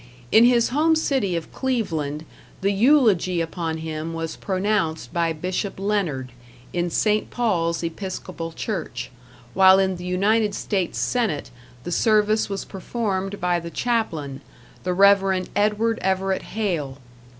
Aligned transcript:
In 0.31 0.45
his 0.45 0.69
home 0.69 0.95
city 0.95 1.35
of 1.35 1.51
Cleveland 1.53 2.25
the 2.61 2.71
eulogy 2.71 3.39
upon 3.39 3.77
him 3.77 4.15
was 4.15 4.35
pronounced 4.35 5.13
by 5.13 5.31
Bishop 5.31 5.79
Leonard, 5.79 6.31
in 6.73 6.89
St. 6.89 7.29
Paul's 7.29 7.83
Episcopal 7.83 8.51
Church; 8.51 9.11
while 9.53 9.77
in 9.77 9.97
the 9.97 10.03
United 10.03 10.55
States 10.55 10.97
Senate 10.97 11.51
the 11.83 11.91
service 11.91 12.49
was 12.49 12.65
performed 12.65 13.39
by 13.39 13.59
the 13.59 13.69
Chaplain, 13.69 14.41
the 14.83 14.93
Rev. 14.95 15.47
Edward 15.55 15.99
Everett 15.99 16.41
Hale. 16.41 16.97